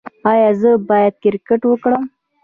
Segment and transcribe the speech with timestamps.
[0.31, 2.03] ایا زه باید کرکټ وکړم؟